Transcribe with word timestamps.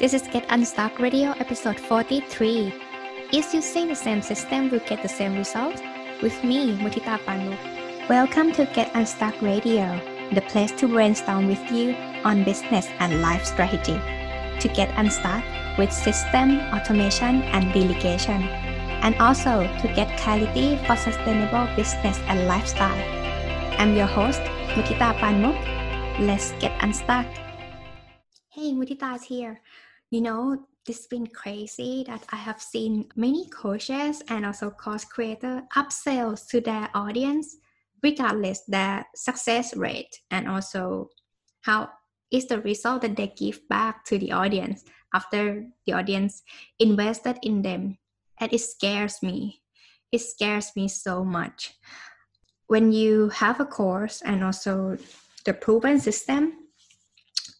This 0.00 0.12
is 0.12 0.22
Get 0.26 0.44
Unstuck 0.50 0.98
Radio 0.98 1.30
episode 1.38 1.78
43. 1.78 2.74
Is 3.32 3.54
using 3.54 3.86
the 3.86 3.94
same 3.94 4.22
system 4.22 4.68
will 4.68 4.80
get 4.80 5.02
the 5.02 5.08
same 5.08 5.36
result? 5.36 5.80
With 6.20 6.42
me, 6.42 6.74
Mutita 6.74 7.16
Panu. 7.22 7.56
Welcome 8.08 8.50
to 8.54 8.66
Get 8.74 8.90
Unstuck 8.96 9.40
Radio, 9.40 9.86
the 10.34 10.40
place 10.50 10.72
to 10.82 10.88
brainstorm 10.88 11.46
with 11.46 11.62
you 11.70 11.94
on 12.24 12.42
business 12.42 12.88
and 12.98 13.22
life 13.22 13.44
strategy. 13.44 13.94
To 14.58 14.68
get 14.74 14.90
unstuck 14.98 15.44
with 15.78 15.92
system, 15.92 16.58
automation, 16.74 17.42
and 17.54 17.72
delegation. 17.72 18.42
And 19.06 19.14
also 19.22 19.62
to 19.62 19.86
get 19.94 20.18
clarity 20.18 20.76
for 20.88 20.96
sustainable 20.96 21.68
business 21.76 22.18
and 22.26 22.48
lifestyle. 22.48 22.98
I'm 23.78 23.94
your 23.94 24.08
host, 24.08 24.40
Mutita 24.74 25.14
Panmuk. 25.20 25.54
Let's 26.18 26.50
get 26.58 26.72
unstuck. 26.82 27.26
Hey, 28.64 28.72
Mutita 28.72 29.14
is 29.14 29.24
here. 29.24 29.60
You 30.10 30.22
know, 30.22 30.64
this 30.86 30.96
has 30.96 31.06
been 31.06 31.26
crazy 31.26 32.02
that 32.06 32.24
I 32.32 32.36
have 32.36 32.62
seen 32.62 33.04
many 33.14 33.46
coaches 33.50 34.22
and 34.28 34.46
also 34.46 34.70
course 34.70 35.04
creators 35.04 35.60
upsells 35.76 36.48
to 36.48 36.62
their 36.62 36.88
audience 36.94 37.58
regardless 38.02 38.62
their 38.66 39.04
success 39.14 39.76
rate 39.76 40.18
and 40.30 40.48
also 40.48 41.10
how 41.60 41.90
is 42.30 42.46
the 42.46 42.62
result 42.62 43.02
that 43.02 43.16
they 43.16 43.34
give 43.36 43.60
back 43.68 44.02
to 44.06 44.16
the 44.16 44.32
audience 44.32 44.82
after 45.12 45.66
the 45.84 45.92
audience 45.92 46.42
invested 46.78 47.36
in 47.42 47.60
them. 47.60 47.98
And 48.40 48.50
it 48.50 48.60
scares 48.60 49.22
me. 49.22 49.60
It 50.10 50.22
scares 50.22 50.72
me 50.74 50.88
so 50.88 51.22
much. 51.22 51.74
When 52.68 52.92
you 52.92 53.28
have 53.28 53.60
a 53.60 53.66
course 53.66 54.22
and 54.22 54.42
also 54.42 54.96
the 55.44 55.52
proven 55.52 56.00
system 56.00 56.63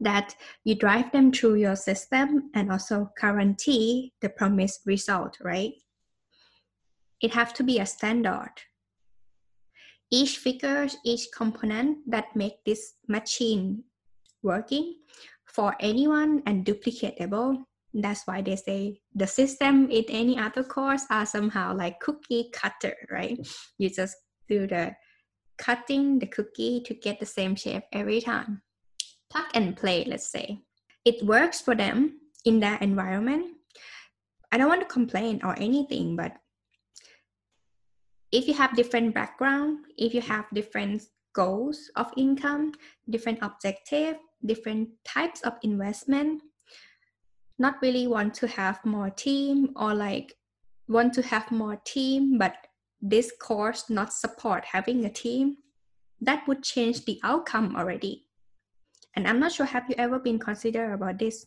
that 0.00 0.34
you 0.64 0.74
drive 0.74 1.10
them 1.12 1.32
through 1.32 1.54
your 1.54 1.76
system 1.76 2.50
and 2.54 2.70
also 2.70 3.10
guarantee 3.20 4.12
the 4.20 4.28
promised 4.28 4.80
result, 4.86 5.36
right? 5.42 5.72
It 7.20 7.34
have 7.34 7.52
to 7.54 7.64
be 7.64 7.78
a 7.78 7.86
standard. 7.86 8.52
Each 10.10 10.38
figure, 10.38 10.86
each 11.04 11.28
component 11.34 11.98
that 12.10 12.34
make 12.34 12.64
this 12.64 12.94
machine 13.08 13.84
working 14.42 14.96
for 15.44 15.74
anyone 15.80 16.42
and 16.46 16.64
duplicatable. 16.64 17.64
That's 17.92 18.22
why 18.26 18.42
they 18.42 18.56
say 18.56 19.00
the 19.14 19.26
system 19.26 19.90
in 19.90 20.04
any 20.08 20.38
other 20.38 20.62
course 20.62 21.04
are 21.10 21.26
somehow 21.26 21.74
like 21.74 22.00
cookie 22.00 22.50
cutter, 22.52 22.94
right? 23.10 23.38
You 23.78 23.90
just 23.90 24.16
do 24.48 24.66
the 24.66 24.94
cutting 25.58 26.20
the 26.20 26.26
cookie 26.26 26.80
to 26.86 26.94
get 26.94 27.18
the 27.18 27.26
same 27.26 27.56
shape 27.56 27.82
every 27.92 28.20
time 28.20 28.62
plug 29.30 29.46
and 29.54 29.76
play, 29.76 30.04
let's 30.04 30.26
say. 30.28 30.60
It 31.04 31.24
works 31.24 31.60
for 31.60 31.74
them 31.74 32.20
in 32.44 32.60
that 32.60 32.82
environment. 32.82 33.56
I 34.50 34.58
don't 34.58 34.68
want 34.68 34.80
to 34.80 34.86
complain 34.86 35.40
or 35.44 35.58
anything, 35.58 36.16
but 36.16 36.32
if 38.32 38.46
you 38.46 38.54
have 38.54 38.76
different 38.76 39.14
background, 39.14 39.86
if 39.96 40.14
you 40.14 40.20
have 40.20 40.46
different 40.52 41.02
goals 41.34 41.90
of 41.96 42.12
income, 42.16 42.72
different 43.08 43.38
objective, 43.42 44.16
different 44.44 44.88
types 45.04 45.40
of 45.42 45.54
investment, 45.62 46.42
not 47.58 47.76
really 47.82 48.06
want 48.06 48.34
to 48.34 48.46
have 48.46 48.84
more 48.84 49.10
team 49.10 49.70
or 49.76 49.94
like 49.94 50.34
want 50.88 51.12
to 51.14 51.22
have 51.22 51.50
more 51.50 51.76
team, 51.84 52.38
but 52.38 52.54
this 53.00 53.32
course 53.40 53.90
not 53.90 54.12
support 54.12 54.64
having 54.64 55.04
a 55.04 55.10
team, 55.10 55.56
that 56.20 56.46
would 56.48 56.62
change 56.62 57.04
the 57.04 57.20
outcome 57.22 57.76
already. 57.76 58.27
And 59.18 59.26
I'm 59.26 59.40
not 59.40 59.50
sure 59.50 59.66
have 59.66 59.88
you 59.88 59.96
ever 59.98 60.20
been 60.20 60.38
considered 60.38 60.92
about 60.92 61.18
this 61.18 61.44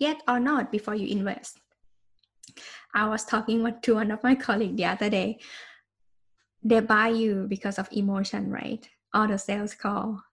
yet 0.00 0.20
or 0.26 0.40
not 0.40 0.72
before 0.72 0.96
you 0.96 1.06
invest. 1.06 1.60
I 2.92 3.06
was 3.06 3.24
talking 3.24 3.62
to 3.82 3.94
one 3.94 4.10
of 4.10 4.24
my 4.24 4.34
colleagues 4.34 4.76
the 4.76 4.86
other 4.86 5.08
day. 5.08 5.38
They 6.64 6.80
buy 6.80 7.10
you 7.10 7.46
because 7.48 7.78
of 7.78 7.88
emotion, 7.92 8.50
right? 8.50 8.84
All 9.12 9.28
the 9.28 9.38
sales 9.38 9.76
call. 9.76 10.24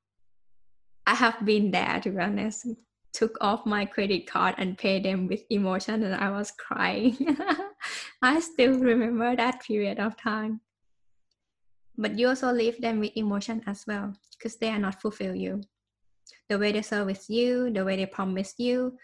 I 1.05 1.13
have 1.13 1.45
been 1.45 1.69
there 1.69 1.99
to 2.01 2.09
be 2.09 2.17
honest. 2.17 2.65
Took 3.13 3.37
off 3.41 3.63
my 3.67 3.85
credit 3.85 4.25
card 4.25 4.55
and 4.57 4.75
paid 4.75 5.05
them 5.05 5.27
with 5.27 5.43
emotion 5.51 6.01
and 6.01 6.15
I 6.15 6.31
was 6.31 6.49
crying. 6.49 7.15
I 8.23 8.39
still 8.39 8.79
remember 8.79 9.35
that 9.35 9.61
period 9.61 9.99
of 9.99 10.17
time. 10.17 10.61
But 11.95 12.17
you 12.17 12.29
also 12.29 12.51
leave 12.51 12.81
them 12.81 13.01
with 13.01 13.11
emotion 13.15 13.61
as 13.67 13.85
well 13.85 14.15
because 14.35 14.55
they 14.55 14.69
are 14.69 14.79
not 14.79 14.99
fulfill 14.99 15.35
you 15.35 15.61
the 16.49 16.57
way 16.57 16.71
they 16.71 16.81
service 16.81 17.29
you, 17.29 17.71
the 17.71 17.85
way 17.85 17.95
they 17.95 18.05
promise 18.05 18.53
you, 18.57 18.97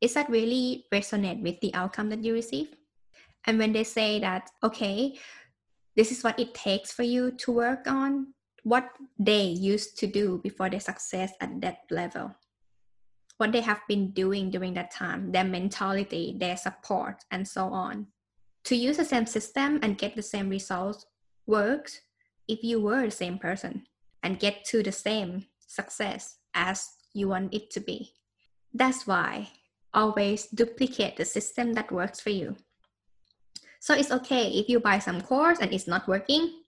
is 0.00 0.14
that 0.14 0.30
really 0.30 0.86
resonate 0.92 1.42
with 1.42 1.60
the 1.60 1.74
outcome 1.74 2.08
that 2.10 2.24
you 2.24 2.32
receive? 2.32 2.68
And 3.46 3.58
when 3.58 3.72
they 3.72 3.84
say 3.84 4.20
that, 4.20 4.50
okay, 4.62 5.18
this 5.96 6.12
is 6.12 6.22
what 6.22 6.38
it 6.38 6.54
takes 6.54 6.92
for 6.92 7.02
you 7.02 7.32
to 7.32 7.52
work 7.52 7.86
on, 7.86 8.34
what 8.62 8.90
they 9.18 9.44
used 9.44 9.98
to 9.98 10.06
do 10.06 10.40
before 10.42 10.70
their 10.70 10.80
success 10.80 11.32
at 11.40 11.60
that 11.60 11.78
level, 11.90 12.34
what 13.38 13.52
they 13.52 13.60
have 13.60 13.80
been 13.88 14.10
doing 14.12 14.50
during 14.50 14.74
that 14.74 14.90
time, 14.90 15.32
their 15.32 15.44
mentality, 15.44 16.36
their 16.38 16.56
support, 16.56 17.24
and 17.30 17.46
so 17.46 17.66
on. 17.66 18.06
To 18.64 18.76
use 18.76 18.98
the 18.98 19.04
same 19.04 19.26
system 19.26 19.80
and 19.82 19.96
get 19.96 20.14
the 20.14 20.22
same 20.22 20.50
results 20.50 21.06
works 21.46 22.00
if 22.46 22.62
you 22.62 22.80
were 22.80 23.04
the 23.04 23.10
same 23.10 23.38
person 23.38 23.84
and 24.22 24.38
get 24.38 24.64
to 24.66 24.82
the 24.82 24.92
same 24.92 25.46
success 25.70 26.36
as 26.52 26.90
you 27.14 27.28
want 27.28 27.54
it 27.54 27.70
to 27.70 27.80
be. 27.80 28.12
That's 28.74 29.06
why 29.06 29.48
always 29.94 30.46
duplicate 30.46 31.16
the 31.16 31.24
system 31.24 31.74
that 31.74 31.92
works 31.92 32.20
for 32.20 32.30
you. 32.30 32.56
So 33.80 33.94
it's 33.94 34.12
okay 34.12 34.48
if 34.48 34.68
you 34.68 34.80
buy 34.80 34.98
some 34.98 35.20
course 35.20 35.58
and 35.60 35.72
it's 35.72 35.86
not 35.86 36.06
working, 36.06 36.62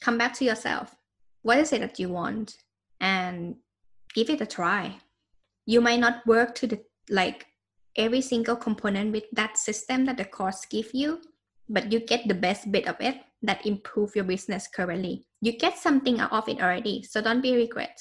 come 0.00 0.18
back 0.18 0.34
to 0.34 0.44
yourself. 0.44 0.94
What 1.42 1.58
is 1.58 1.72
it 1.72 1.80
that 1.80 1.98
you 1.98 2.08
want? 2.10 2.56
And 3.00 3.56
give 4.14 4.28
it 4.28 4.40
a 4.40 4.46
try. 4.46 4.96
You 5.66 5.80
might 5.80 6.00
not 6.00 6.26
work 6.26 6.54
to 6.56 6.66
the 6.66 6.82
like 7.08 7.46
every 7.96 8.20
single 8.20 8.56
component 8.56 9.12
with 9.12 9.24
that 9.32 9.56
system 9.56 10.04
that 10.06 10.18
the 10.18 10.24
course 10.24 10.66
give 10.66 10.90
you, 10.92 11.20
but 11.68 11.90
you 11.90 12.00
get 12.00 12.28
the 12.28 12.34
best 12.34 12.70
bit 12.70 12.86
of 12.86 12.96
it 13.00 13.16
that 13.42 13.64
improve 13.66 14.14
your 14.14 14.24
business 14.24 14.68
currently. 14.68 15.26
You 15.40 15.56
get 15.56 15.78
something 15.78 16.20
out 16.20 16.32
of 16.32 16.48
it 16.48 16.60
already, 16.60 17.02
so 17.02 17.20
don't 17.20 17.40
be 17.40 17.54
regret 17.54 17.98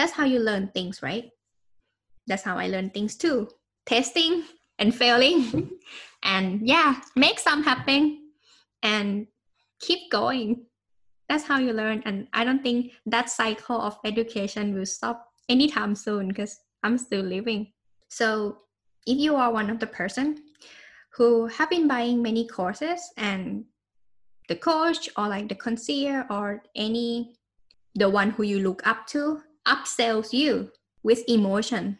that's 0.00 0.12
how 0.12 0.24
you 0.24 0.38
learn 0.38 0.68
things, 0.72 1.02
right? 1.02 1.30
That's 2.26 2.42
how 2.42 2.56
I 2.56 2.68
learn 2.68 2.88
things 2.88 3.16
too. 3.16 3.48
Testing 3.84 4.44
and 4.78 4.94
failing. 4.94 5.70
and 6.22 6.66
yeah, 6.66 7.00
make 7.16 7.38
some 7.38 7.62
happen 7.62 8.30
and 8.82 9.26
keep 9.80 10.10
going. 10.10 10.64
That's 11.28 11.44
how 11.44 11.58
you 11.58 11.74
learn. 11.74 12.02
And 12.06 12.28
I 12.32 12.44
don't 12.44 12.62
think 12.62 12.92
that 13.06 13.28
cycle 13.28 13.80
of 13.80 13.98
education 14.04 14.74
will 14.74 14.86
stop 14.86 15.26
anytime 15.50 15.94
soon 15.94 16.28
because 16.28 16.58
I'm 16.82 16.96
still 16.96 17.22
living. 17.22 17.72
So 18.08 18.56
if 19.06 19.18
you 19.18 19.36
are 19.36 19.52
one 19.52 19.68
of 19.68 19.80
the 19.80 19.86
person 19.86 20.38
who 21.12 21.46
have 21.46 21.68
been 21.68 21.86
buying 21.86 22.22
many 22.22 22.46
courses 22.46 23.02
and 23.18 23.64
the 24.50 24.56
coach 24.56 25.08
or 25.16 25.28
like 25.28 25.48
the 25.48 25.54
concierge 25.54 26.26
or 26.28 26.60
any 26.74 27.32
the 27.94 28.10
one 28.10 28.30
who 28.30 28.42
you 28.42 28.58
look 28.58 28.84
up 28.84 29.06
to 29.06 29.40
upsells 29.66 30.32
you 30.32 30.72
with 31.04 31.22
emotion 31.28 31.96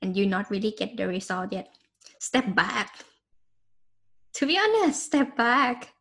and 0.00 0.16
you 0.16 0.24
not 0.24 0.48
really 0.50 0.70
get 0.70 0.96
the 0.96 1.06
result 1.06 1.52
yet. 1.52 1.68
Step 2.20 2.54
back. 2.54 3.02
To 4.34 4.46
be 4.46 4.56
honest 4.56 5.02
step 5.02 5.36
back. 5.36 5.92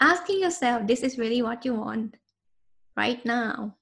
Asking 0.00 0.40
yourself 0.40 0.86
this 0.86 1.02
is 1.02 1.18
really 1.18 1.42
what 1.42 1.64
you 1.66 1.74
want 1.74 2.16
right 2.96 3.22
now 3.26 3.76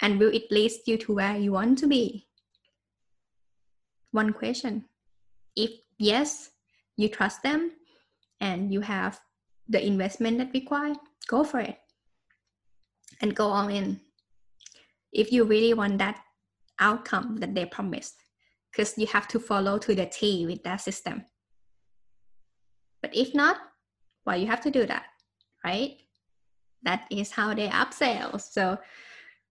and 0.00 0.20
will 0.20 0.32
it 0.32 0.52
lead 0.52 0.72
you 0.86 0.98
to 0.98 1.14
where 1.14 1.36
you 1.36 1.52
want 1.52 1.78
to 1.78 1.86
be? 1.86 2.28
One 4.12 4.34
question. 4.34 4.84
If 5.56 5.70
yes 5.98 6.50
you 6.98 7.08
trust 7.08 7.42
them 7.42 7.72
and 8.40 8.70
you 8.72 8.82
have 8.82 9.20
the 9.68 9.84
investment 9.84 10.38
that 10.38 10.52
required 10.52 10.96
go 11.26 11.44
for 11.44 11.60
it 11.60 11.78
and 13.20 13.34
go 13.34 13.48
all 13.48 13.68
in 13.68 14.00
if 15.12 15.32
you 15.32 15.44
really 15.44 15.74
want 15.74 15.98
that 15.98 16.20
outcome 16.80 17.36
that 17.36 17.54
they 17.54 17.66
promised 17.66 18.14
because 18.70 18.96
you 18.96 19.06
have 19.06 19.26
to 19.28 19.38
follow 19.38 19.78
to 19.78 19.94
the 19.94 20.06
T 20.06 20.46
with 20.46 20.62
that 20.64 20.80
system. 20.80 21.24
But 23.02 23.14
if 23.14 23.34
not, 23.34 23.56
why 24.24 24.34
well, 24.34 24.40
you 24.40 24.46
have 24.46 24.60
to 24.62 24.70
do 24.70 24.86
that, 24.86 25.04
right? 25.64 25.96
That 26.82 27.06
is 27.10 27.30
how 27.30 27.54
they 27.54 27.68
upsell. 27.68 28.40
So 28.40 28.78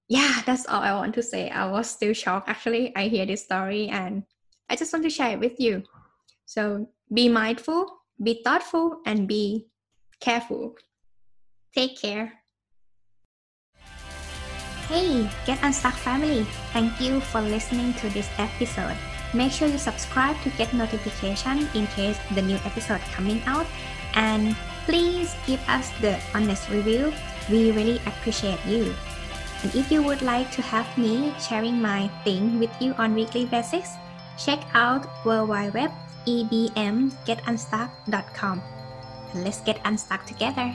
yeah, 0.08 0.42
that's 0.46 0.66
all 0.68 0.82
I 0.82 0.94
want 0.94 1.14
to 1.16 1.24
say. 1.24 1.50
I 1.50 1.70
was 1.70 1.90
still 1.90 2.14
shocked 2.14 2.48
actually. 2.48 2.96
I 2.96 3.08
hear 3.08 3.26
this 3.26 3.44
story 3.44 3.90
and 3.90 4.24
I 4.70 4.76
just 4.76 4.94
want 4.94 5.04
to 5.04 5.10
share 5.10 5.32
it 5.32 5.40
with 5.40 5.60
you. 5.60 5.84
So 6.46 6.88
be 7.14 7.28
mindful, 7.28 7.88
be 8.22 8.42
thoughtful, 8.44 9.02
and 9.06 9.28
be 9.28 9.68
careful. 10.20 10.76
Take 11.76 12.00
care. 12.00 12.34
Hey, 14.88 15.30
Get 15.46 15.60
Unstuck 15.64 15.96
family! 15.96 16.46
Thank 16.72 17.02
you 17.02 17.20
for 17.20 17.42
listening 17.42 17.94
to 17.96 18.08
this 18.10 18.30
episode. 18.38 18.96
Make 19.34 19.52
sure 19.52 19.68
you 19.68 19.78
subscribe 19.78 20.40
to 20.44 20.50
get 20.56 20.74
notification 20.74 21.68
in 21.76 21.88
case 21.92 22.18
the 22.34 22.42
new 22.42 22.56
episode 22.64 23.02
coming 23.12 23.44
out. 23.46 23.68
And 24.16 24.56
please 24.86 25.36
give 25.46 25.60
us 25.68 25.92
the 26.00 26.18
honest 26.34 26.70
review. 26.70 27.12
We 27.52 27.72
really 27.72 28.00
appreciate 28.08 28.64
you. 28.66 28.96
And 29.64 29.76
if 29.76 29.92
you 29.92 30.02
would 30.04 30.22
like 30.22 30.52
to 30.56 30.62
have 30.62 30.88
me 30.98 31.34
sharing 31.36 31.82
my 31.82 32.08
thing 32.24 32.58
with 32.58 32.72
you 32.80 32.94
on 32.96 33.14
weekly 33.14 33.44
basis, 33.46 33.92
check 34.40 34.64
out 34.74 35.04
worldwideweb 35.28 35.92
ebmgetunstuck.com. 36.28 38.62
Let's 39.36 39.62
get 39.62 39.80
unstuck 39.86 40.26
together. 40.26 40.74